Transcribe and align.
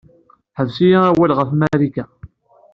Ḥbes-iyi 0.57 0.97
awal 1.09 1.31
ɣef 1.37 1.49
Marika. 1.59 2.05